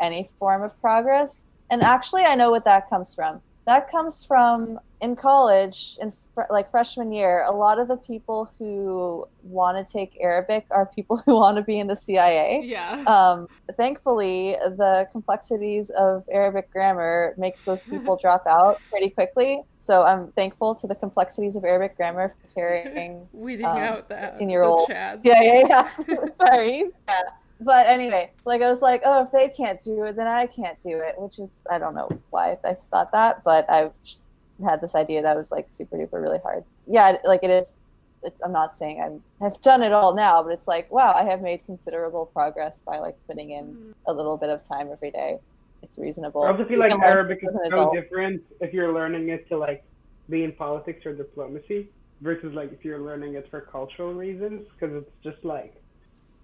[0.00, 1.44] any form of progress.
[1.70, 3.40] And actually, I know what that comes from.
[3.66, 8.48] That comes from in college, in fr- like freshman year, a lot of the people
[8.58, 12.62] who want to take Arabic are people who want to be in the CIA.
[12.64, 13.02] Yeah.
[13.06, 19.62] Um, thankfully, the complexities of Arabic grammar makes those people drop out pretty quickly.
[19.80, 24.34] So I'm thankful to the complexities of Arabic grammar for tearing Weeding um, out that
[24.34, 25.22] 15-year-old the Chads.
[25.24, 26.92] CIA aspiraries.
[27.08, 27.22] Yeah.
[27.60, 30.78] But anyway, like I was like, oh, if they can't do it, then I can't
[30.80, 34.24] do it, which is I don't know why I thought that, but I just
[34.64, 36.64] had this idea that was like super duper really hard.
[36.86, 37.78] Yeah, like it is.
[38.22, 38.42] It's.
[38.42, 39.22] I'm not saying I'm.
[39.46, 42.98] I've done it all now, but it's like wow, I have made considerable progress by
[42.98, 43.94] like putting in Mhm.
[44.06, 45.38] a little bit of time every day.
[45.82, 46.42] It's reasonable.
[46.42, 47.94] I also feel like can learn Arabic this is so adult.
[47.94, 49.84] different if you're learning it to like
[50.28, 51.88] be in politics or diplomacy
[52.20, 55.74] versus like if you're learning it for cultural reasons because it's just like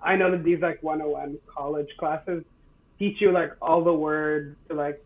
[0.02, 2.44] I know that these like 101 college classes
[2.98, 5.02] teach you like all the words to like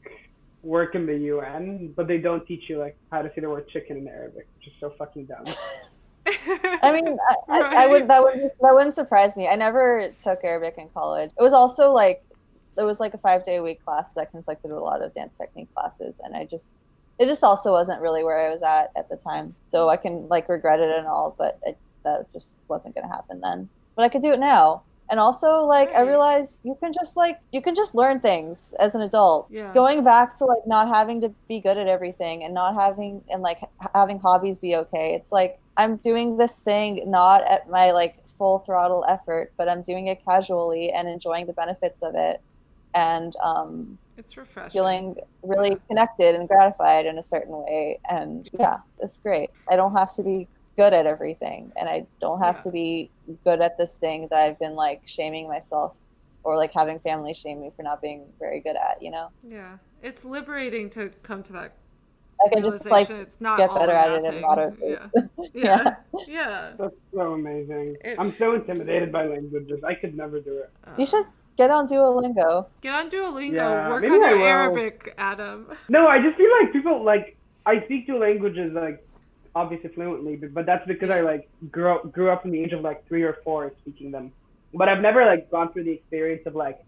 [0.62, 3.68] work in the UN, but they don't teach you like how to say the word
[3.68, 5.44] chicken in Arabic, which is so fucking dumb.
[6.82, 9.48] I mean, I, I, I would that would that wouldn't surprise me.
[9.48, 11.30] I never took Arabic in college.
[11.38, 12.24] It was also like
[12.76, 15.14] it was like a five day a week class that conflicted with a lot of
[15.14, 16.74] dance technique classes, and I just
[17.18, 19.54] it just also wasn't really where I was at at the time.
[19.68, 23.12] So I can like regret it and all, but it, that just wasn't going to
[23.12, 23.68] happen then.
[23.96, 24.82] But I could do it now.
[25.09, 26.09] And also, like, I Right.
[26.09, 29.72] realized you can just like you can just learn things as an adult yeah.
[29.72, 33.40] going back to like not having to be good at everything and not having and
[33.42, 33.61] like
[33.94, 38.59] having hobbies be okay it's like i'm doing this thing not at my like full
[38.61, 42.40] throttle effort but i'm doing it casually and enjoying the benefits of it
[42.94, 44.70] and um, it's refreshing.
[44.72, 49.96] feeling really connected and gratified in a certain way and yeah it's great i don't
[49.96, 52.62] have to be good at everything and i don't have Yeah.
[52.62, 53.11] to be
[53.45, 55.95] good at this thing that i've been like shaming myself
[56.45, 59.79] or like having family shame me for not being very good at you know Yeah.
[60.03, 61.73] It's liberating to come to that
[62.45, 63.21] I can just like realization.
[63.27, 64.41] it's not get all better or at it in nothing.
[64.43, 65.09] modern Yeah.
[65.15, 65.51] days.
[65.55, 65.95] Yeah.
[66.29, 66.73] Yeah.
[66.79, 67.97] That's so amazing.
[68.05, 69.83] It- I'm so intimidated by languages.
[69.83, 70.71] I could never do it.
[70.87, 71.25] Uh, You should
[71.57, 72.67] get on Duolingo.
[72.83, 73.57] get on Duolingo.
[73.57, 74.47] Yeah, work maybe on I your will.
[74.47, 75.67] Arabic, Adam.
[75.89, 79.03] No, I just feel like people like I speak two languages like
[79.57, 82.73] obviously fluently, but, but that's because I like grew up grew up from the age
[82.73, 84.31] of like three or four speaking them.
[84.75, 86.79] But I've never like gone through the experience of like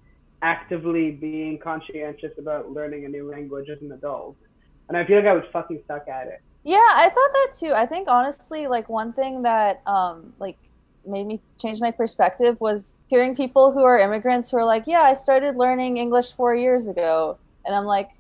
[0.42, 4.36] actively being conscientious about learning a new language as an adult.
[4.88, 6.42] And I feel like I was fucking stuck at it.
[6.62, 7.72] Yeah, I thought that too.
[7.72, 10.58] I think honestly, like one thing that um like
[11.06, 15.00] made me change my perspective was hearing people who are immigrants who are like, "Yeah,
[15.00, 18.10] I started learning English 4 years ago." And I'm like,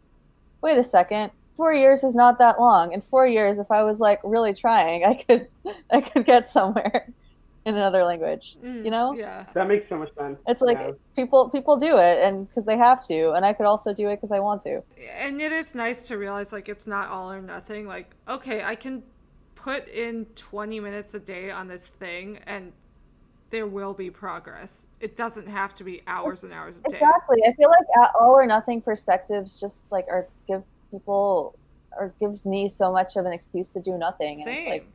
[0.62, 1.32] "Wait a second.
[1.58, 2.92] 4 years is not that long.
[2.92, 5.48] In 4 years if I was like really trying, I could
[5.92, 7.12] I could get somewhere
[7.66, 9.12] in another language." Mm, You know?
[9.12, 9.44] Yeah.
[9.52, 10.38] That makes so much sense.
[10.46, 10.92] It's like Yeah.
[11.14, 14.20] people people do it and cuz they have to, and I could also do it
[14.22, 14.82] cuz I want to.
[15.26, 17.86] And it is nice to realize like it's not all or nothing.
[17.86, 19.02] Like, okay, I can
[19.56, 22.72] put in 20 minutes a day on this thing and
[23.50, 24.86] there will be progress.
[25.00, 26.96] It doesn't have to be hours and hours a day.
[26.96, 27.38] Exactly.
[27.48, 31.58] I feel like at all or nothing perspectives just like are give people
[31.98, 34.42] or gives me so much of an excuse to do nothing.
[34.42, 34.70] And it's Same.
[34.70, 34.86] like,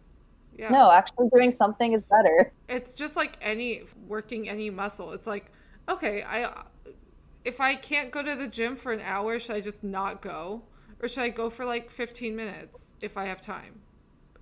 [0.57, 0.69] yeah.
[0.69, 2.51] no, actually doing something is better.
[2.69, 5.51] it's just like any working any muscle it's like
[5.89, 6.63] okay i
[7.43, 10.61] if i can't go to the gym for an hour should i just not go
[11.01, 13.73] or should i go for like 15 minutes if i have time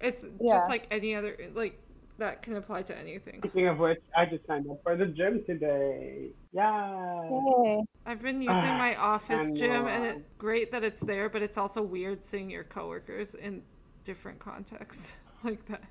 [0.02, 0.54] it's Yeah.
[0.58, 1.80] just like any other like
[2.18, 5.44] that can apply to anything Speaking of which, I just signed up for the gym
[5.46, 6.30] today.
[6.54, 7.30] Yeah.
[7.64, 7.84] Yay.
[8.06, 10.10] i've been using Ah, my office I gym and know.
[10.12, 13.62] it's great that it's there but it's also weird seeing your coworkers in
[14.04, 15.84] different contexts like that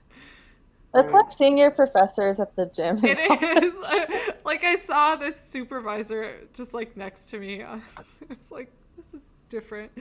[0.92, 1.22] That's Right.
[1.22, 2.96] like senior professors at the gym.
[3.04, 7.64] in It like I saw this supervisor just like next to me.
[8.30, 9.92] It's like this is different,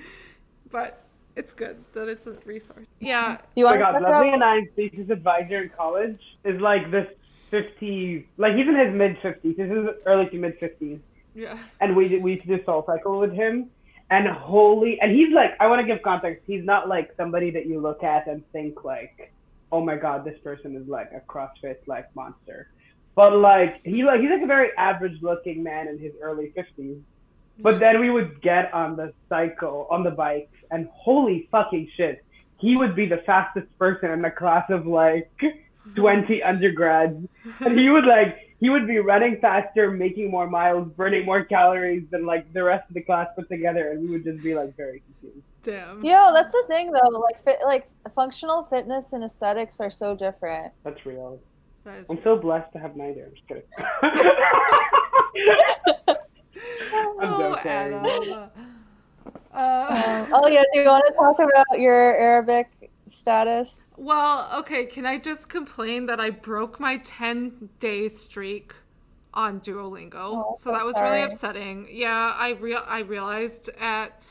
[0.72, 1.04] but
[1.40, 2.86] it's good that it's a resource.
[3.00, 5.70] Yeah, you Oh want my to god, talk Leslie about and I's thesis advisor in
[5.70, 7.08] college is like this
[7.50, 11.00] 50, like he's in his mid 50s, he's in his early to mid 50s.
[11.34, 13.70] yeah, And we did, we used to do Soul Cycle with him.
[14.12, 16.44] And holy, and he's like, I want to give context.
[16.48, 19.32] He's not like somebody that you look at and think like,
[19.72, 22.70] oh my god, this person is like a CrossFit like monster.
[23.16, 27.00] But like, he like, he's like a very average looking man in his early 50s.
[27.62, 32.24] But then we would get on the cycle, on the bikes, and holy fucking shit,
[32.58, 35.32] he would be the fastest person in the class of like
[35.96, 37.18] 20 undergrads.
[37.60, 42.04] And he would like, he would be running faster, making more miles, burning more calories
[42.12, 43.92] than like the rest of the class put together.
[43.92, 45.46] And we would just be like very confused.
[45.64, 46.04] damn.
[46.04, 47.20] Yo, that's the thing though.
[47.20, 50.74] Like, fit, like functional fitness and aesthetics are so different.
[50.84, 51.40] That's real.
[51.86, 53.26] That is I'm so blessed to have neither.
[53.26, 53.64] I'm just kidding.
[56.94, 57.72] I'm oh, joking.
[57.72, 58.34] Adam.
[58.34, 58.50] Um,
[59.54, 64.00] Uh, oh yeah, do you want to talk about your Arabic status?
[64.02, 68.74] Well, okay, can I just complain that I broke my 10 day streak
[69.34, 70.14] on Duolingo?
[70.16, 71.10] Oh, so that was sorry.
[71.10, 71.88] really upsetting.
[71.92, 74.28] Yeah, I real I realized at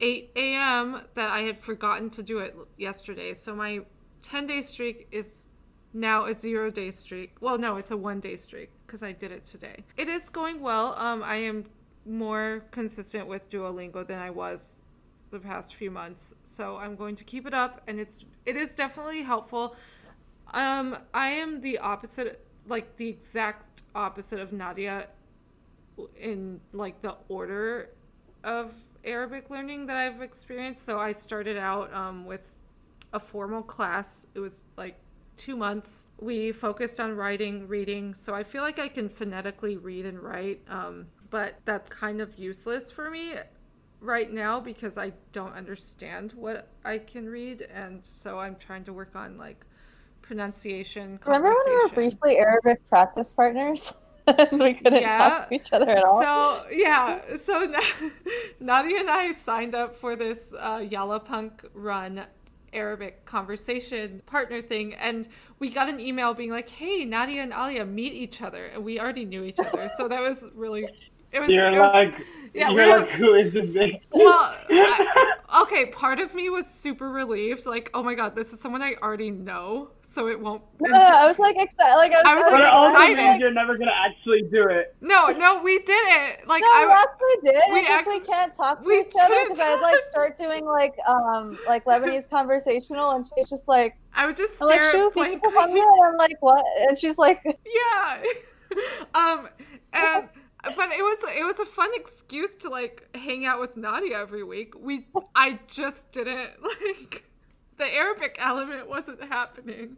[0.00, 1.02] 8 a.m.
[1.14, 3.34] that I had forgotten to do it yesterday.
[3.34, 3.80] So my
[4.22, 5.48] 10 day streak is
[5.92, 7.36] now a zero day streak.
[7.40, 9.84] Well, no, it's a one day streak because I did it today.
[9.98, 10.94] It is going well.
[10.96, 11.66] Um, I am
[12.06, 14.82] more consistent with Duolingo than I was
[15.30, 16.34] the past few months.
[16.42, 19.76] So I'm going to keep it up and it's it is definitely helpful.
[20.54, 25.08] Um I am the opposite like the exact opposite of Nadia
[26.18, 27.90] in like the order
[28.44, 28.72] of
[29.04, 30.84] Arabic learning that I've experienced.
[30.84, 32.52] So I started out um, with
[33.12, 34.26] a formal class.
[34.34, 34.96] It was like
[35.38, 36.06] two months.
[36.20, 38.14] We focused on writing, reading.
[38.14, 40.60] So I feel like I can phonetically read and write.
[40.68, 43.34] Um, but that's kind of useless for me
[44.00, 47.62] right now because I don't understand what I can read.
[47.62, 49.64] And so I'm trying to work on like
[50.22, 51.18] pronunciation.
[51.24, 53.98] Remember when we were briefly Arabic practice partners?
[54.50, 55.16] and we couldn't Yeah.
[55.16, 56.20] talk to each other at all.
[56.20, 57.72] So yeah, so
[58.60, 62.26] Nadia and I signed up for this uh, Yalla Punk run
[62.72, 65.28] Arabic conversation partner thing, and
[65.58, 68.98] we got an email being like, "Hey, Nadia and Alia meet each other," and we
[69.00, 70.88] already knew each other, so that was really.
[71.30, 72.14] It was, You're it was like,
[72.54, 74.00] yeah, you're were- like, who is this bitch?
[74.12, 75.84] well, I- okay.
[75.86, 79.30] Part of me was super relieved, like, oh my god, this is someone I already
[79.30, 80.62] know, so it won't.
[80.80, 81.94] no, no, no, I was like excited.
[81.94, 83.16] Like I was, I was, but like, it also excited.
[83.18, 84.96] means you're never gonna actually do it.
[85.00, 86.48] No, no, we did it.
[86.48, 87.62] Like no, I, we actually did.
[87.72, 90.64] we It's just act- we can't talk to each other because I'd like start doing
[90.64, 94.90] like um like Lebanese conversational, and she's just like, I would just I'm like, stare
[94.92, 95.54] "Shoo, at people blank.
[95.54, 98.22] come here," and I'm like, "What?" And she's like, yeah
[99.14, 99.48] um
[99.92, 100.28] and
[100.76, 104.42] but it was it was a fun excuse to like hang out with nadia every
[104.42, 107.24] week we i just didn't like
[107.78, 109.96] the arabic element wasn't happening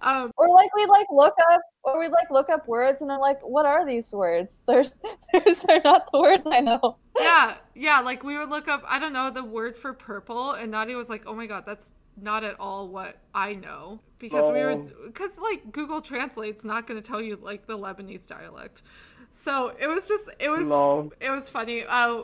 [0.00, 3.20] um or like we like look up, or we like look up words, and I'm
[3.20, 4.90] like, "What are these words?" There's,
[5.32, 6.96] there's, they're not the words I know.
[7.18, 10.70] yeah yeah like we would look up i don't know the word for purple and
[10.70, 14.60] nadia was like oh my god that's not at all what i know because we
[14.60, 14.90] were Oh.
[15.06, 18.82] because like google translate's not going to tell you like the lebanese dialect
[19.32, 21.12] so it was just it was Lol.
[21.20, 22.22] it was funny uh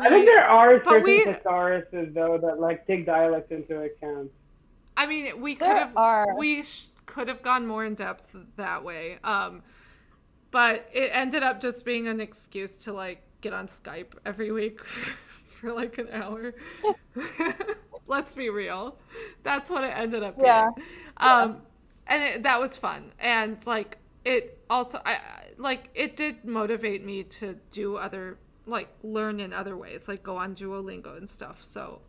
[0.00, 4.30] I think there are certain we- thesauruses though that like take dialect into account.
[4.96, 5.92] I mean, we could have
[6.36, 9.18] we sh- could have gone more in depth that way.
[9.22, 9.62] Um,
[10.50, 14.82] but it ended up just being an excuse to like get on Skype every week
[14.84, 16.54] for like an hour.
[18.06, 18.96] Let's be real.
[19.42, 20.46] That's what it ended up being.
[20.46, 20.70] Yeah.
[21.18, 21.58] Um,
[22.06, 23.12] and it, that was fun.
[23.18, 28.88] And like it also I I- like it did motivate me to do other like
[29.02, 31.58] learn in other ways, like go on Duolingo and stuff.
[31.62, 32.00] So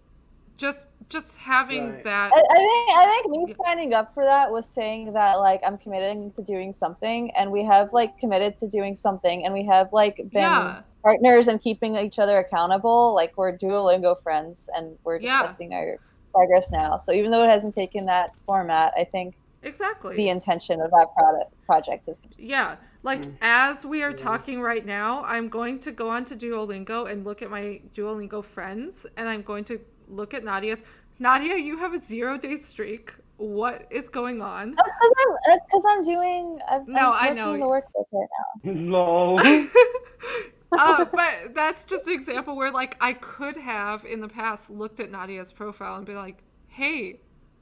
[0.57, 2.03] just just having Right.
[2.03, 3.65] that I, I think I think me Yeah.
[3.65, 7.63] signing up for that was saying that like I'm committing to doing something, and we
[7.63, 10.81] have like committed to doing something, and we have like been Yeah.
[11.03, 13.13] partners and keeping each other accountable.
[13.13, 15.43] Like we're Duolingo friends, and we're Yeah.
[15.43, 15.97] discussing our
[16.33, 16.97] progress now.
[16.97, 21.07] So even though it hasn't taken that format, I think exactly the intention of that
[21.17, 23.37] product project is Yeah, like Mm.
[23.41, 24.15] as we are Yeah.
[24.15, 28.43] talking right now, I'm going to go on to Duolingo and look at my Duolingo
[28.43, 30.83] friends, and I'm going to look at Nadia's.
[31.19, 33.13] Nadia, you have a zero day streak.
[33.37, 34.75] What is going on?
[34.75, 36.59] that's because I'm that's because I'm doing.
[36.69, 37.51] I've, No, I I'm know.
[37.51, 38.97] working the workbook right now.
[38.97, 39.39] Lol.
[40.71, 44.99] uh, but that's just an example where, like, I could have in the past looked
[44.99, 47.19] at Nadia's profile and be like, "Hey,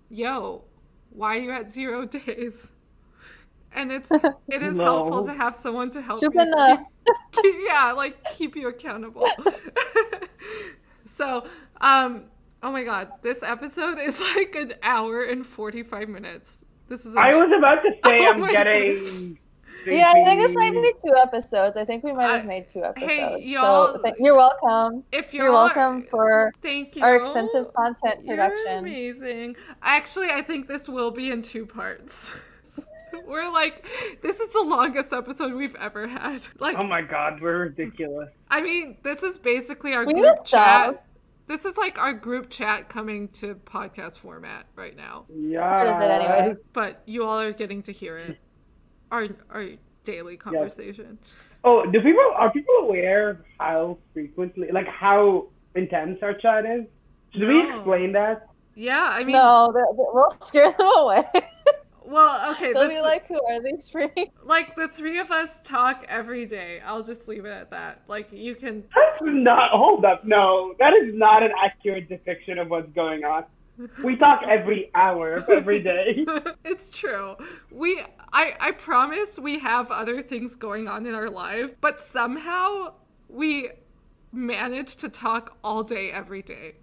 [0.09, 0.63] yo,
[1.15, 2.71] why are you at zero days?"
[3.73, 4.11] And it's
[4.47, 6.85] it is helpful to have someone to help Should've you been,
[7.33, 9.27] keep- yeah, like keep you accountable.
[11.07, 11.45] so,
[11.81, 12.23] um,
[12.63, 16.63] oh my god, this episode is like an hour and forty five minutes.
[16.87, 19.37] This is I was about to say Oh I'm my getting.
[19.85, 21.77] Yeah, I think this might be two episodes.
[21.77, 23.11] I think we might have I- made two episodes.
[23.11, 25.03] hey, y'all- th- you're welcome.
[25.11, 27.03] if you're, You're welcome for Thank you.
[27.03, 28.77] our extensive content You're production.
[28.79, 29.55] amazing.
[29.81, 32.33] Actually, I think this will be in two parts.
[33.27, 33.85] We're like,
[34.21, 36.45] this is the longest episode we've ever had.
[36.59, 38.29] Like, Oh my god, we're ridiculous.
[38.49, 40.85] I mean, this is basically our We group to stop.
[40.95, 41.05] chat.
[41.47, 45.25] This is like our group chat coming to podcast format right now.
[45.33, 45.95] Yeah.
[45.95, 46.55] of it anyway.
[46.73, 48.37] But you all are getting to hear it.
[49.11, 49.67] Our our
[50.03, 51.17] daily conversation.
[51.63, 56.85] Oh, do people are people aware of how frequently, like how intense our chat is?
[57.33, 58.47] Should we explain that?
[58.75, 61.23] Yeah, I mean, no, they're- they're- we'll scare them away.
[62.03, 66.05] well, okay, They'll be like, "Who are these freaks?" like the three of us talk
[66.07, 66.81] every day.
[66.85, 68.01] I'll just leave it at that.
[68.07, 69.71] Like you can That's not.
[69.71, 70.23] Hold up.
[70.25, 73.45] No, that is not an accurate depiction of what's going on.
[74.03, 76.25] We talk every hour of every day.
[76.63, 77.35] it's true.
[77.71, 78.03] We
[78.35, 82.93] I I promise we have other things going on in our lives, but somehow
[83.29, 83.69] we
[84.33, 86.75] manage to talk all day every day.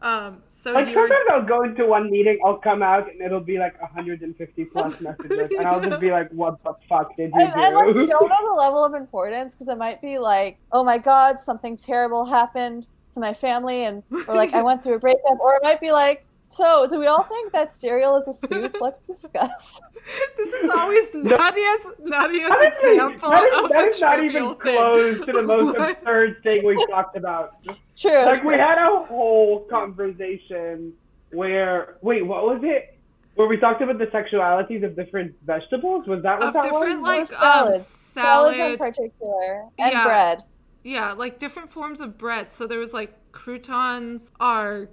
[0.00, 1.08] Um, so like you're...
[1.08, 5.00] sometimes I'll go into one meeting, I'll come out and it'll be like 150 plus
[5.06, 8.08] messages, and I'll just be like, "What the fuck did you and, do?" And like,
[8.08, 11.76] don't know the level of importance because it might be like, "Oh my god, something
[11.76, 15.62] terrible happened to my family," and or like, "I went through a breakup," or it
[15.64, 18.76] might be like, "So, do we all think that cereal is a soup?
[18.80, 19.80] Let's discuss."
[20.36, 24.56] this is always Nadia's Nadia's example that is, of that not even thing.
[24.60, 25.98] close to the most What?
[25.98, 27.56] absurd thing we've talked about.
[27.96, 28.24] True.
[28.24, 30.92] Like we had a whole conversation
[31.32, 32.92] where wait, what was it?
[33.34, 36.06] Where we talked about the sexualities of different vegetables?
[36.06, 37.08] Was that what Of that different was?
[37.08, 37.86] like was um, salads.
[37.86, 40.04] salad, Salads in particular, and Yeah.
[40.04, 40.44] bread.
[40.84, 42.50] yeah, like different forms of bread.
[42.52, 44.88] So there was like croutons are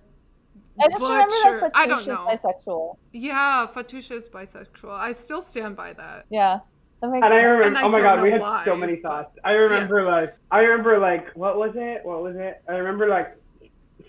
[0.81, 2.97] I just remember butcher- that I Fatouche don't is bisexual.
[3.11, 4.91] Yeah, Fatusha is bisexual.
[4.91, 6.25] I still stand by that.
[6.29, 6.59] Yeah,
[7.01, 8.95] that makes And I remember, And I oh my god, we had why, so many
[8.97, 9.37] thoughts.
[9.43, 12.03] I remember like, I remember like, what was it?
[12.03, 12.61] What was it?
[12.67, 13.37] I remember like,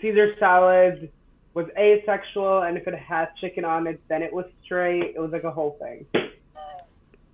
[0.01, 1.11] Caesar salad
[1.53, 5.15] was asexual, and if it had chicken on it, then it was straight.
[5.15, 6.07] It was like a whole thing.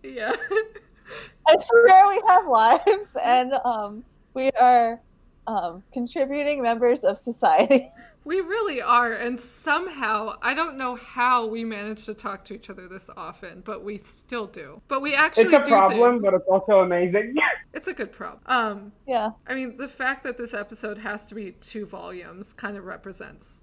[0.03, 0.35] Yeah.
[1.47, 4.05] I swear we have lives, and um,
[4.35, 5.01] we are
[5.47, 7.91] um, contributing members of society.
[8.25, 9.13] we really are.
[9.13, 13.63] And somehow, I don't know how we manage to talk to each other this often,
[13.65, 14.81] but we still do.
[14.89, 16.23] But we actually It's a do problem, things.
[16.25, 17.35] but it's also amazing.
[17.73, 18.41] It's a good problem.
[18.47, 19.31] Um, Yeah.
[19.47, 23.63] I mean, the fact that this episode has to be two volumes kind of represents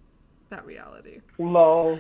[0.50, 1.20] that reality.
[1.38, 2.00] Lol.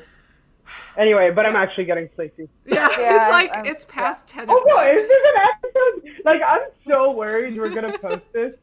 [0.98, 2.50] Anyway, but I'm actually getting sleepy.
[2.66, 4.50] Yeah, Yeah, it's like I'm- it's past ten.
[4.50, 4.88] Also, o'clock.
[4.96, 6.26] is this an episode?
[6.26, 8.54] Like, I'm so worried we're gonna post this,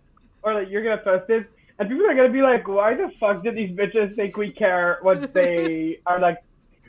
[0.45, 1.45] or like you're gonna post this,
[1.79, 4.99] and people are gonna be like, "Why the fuck did these bitches think we care
[5.03, 6.39] what they are like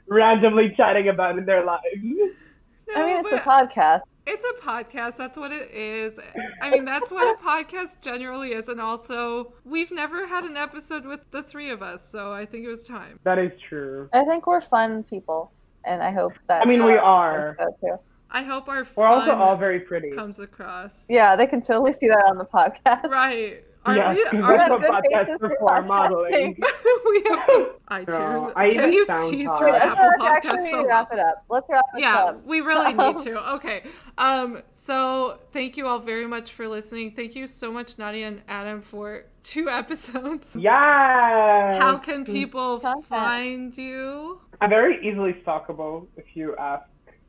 [0.07, 4.01] randomly chatting about in their lives?" No, I mean, it's a podcast.
[4.27, 5.17] It's a podcast.
[5.17, 6.19] That's what it is.
[6.61, 8.69] I mean, that's what a podcast generally is.
[8.69, 12.65] And also, we've never had an episode with the three of us, so I think
[12.65, 13.19] it was time.
[13.23, 14.09] That is true.
[14.13, 15.51] I think we're fun people,
[15.85, 16.61] and I hope that.
[16.61, 17.55] I mean, we are.
[17.57, 17.99] thinks So too.
[18.35, 20.11] I hope our We're also fun all very pretty.
[20.11, 21.05] comes across.
[21.07, 23.09] Yeah, they can totally see that on the podcast.
[23.09, 23.63] Right.
[23.85, 24.39] Are yeah, we?
[24.41, 25.87] Are that's have what good podcasts faces for before podcasting.
[25.87, 26.57] modeling.
[27.09, 28.07] we have iTunes.
[28.09, 31.45] No, I Can you see through Wait, Apple Edward, Podcasts actually, so wrap it up.
[31.47, 32.35] Let's wrap this yeah, up.
[32.35, 33.53] Yeah, we really need to.
[33.53, 33.83] Okay.
[34.17, 37.11] Um, so thank you all very much for listening.
[37.11, 40.57] Thank you so much, Nadia and Adam, for two episodes.
[40.59, 41.79] Yeah.
[41.79, 43.05] How can people Content.
[43.05, 44.41] find you?
[44.59, 46.83] I'm very easily stalkable if you ask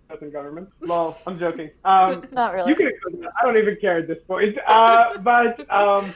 [0.08, 0.72] certain governments.
[0.80, 1.70] Lol, I'm joking.
[1.84, 2.70] Um, Not really.
[2.70, 2.92] You can.
[3.40, 4.58] I don't even care at this point.
[4.66, 6.12] Uh, but um,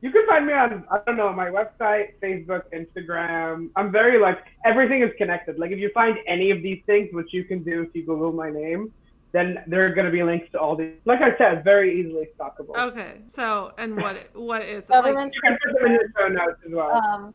[0.00, 3.70] you can find me on I don't know my website, Facebook, Instagram.
[3.76, 5.58] I'm very like everything is connected.
[5.58, 8.32] Like if you find any of these things, which you can do if you Google
[8.32, 8.92] my name,
[9.32, 10.94] then there are gonna be links to all these.
[11.04, 12.76] Like I said, very easily stalkable.
[12.76, 13.22] Okay.
[13.26, 14.92] So, and what what is it?
[14.92, 16.92] Like, You can put them in your show notes as well.
[16.92, 17.34] Um,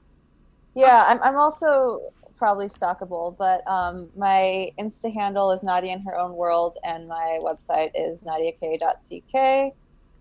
[0.76, 6.18] yeah, I'm, I'm also probably stalkable, but um, my Insta handle is Nadia in her
[6.18, 9.74] own world, and my website is nadiak.tk.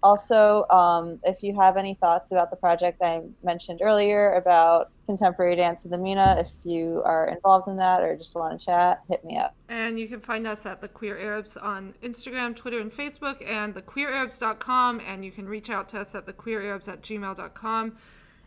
[0.02, 5.54] Also, um, if you have any thoughts about the project I mentioned earlier about contemporary
[5.54, 9.02] dance in the MENA, if you are involved in that or just want to chat,
[9.08, 9.54] hit me up.
[9.68, 13.76] And you can find us at the Queer Arabs on Instagram, Twitter, and Facebook, and
[13.76, 15.00] thequeerarabs.com.
[15.06, 17.96] And you can reach out to us at thequeerarabs at gmail.com.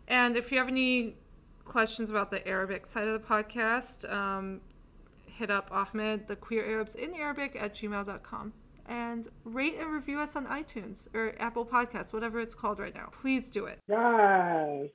[0.09, 1.15] And if you have any
[1.65, 4.61] questions about the Arabic side of the podcast, um,
[5.25, 8.53] hit up Ahmed, the Queer Arabs in Arabic at gmail.com.
[8.87, 13.09] And rate and review us on iTunes or Apple Podcasts, whatever it's called right now.
[13.11, 13.79] Please do it.
[13.87, 14.89] Yes.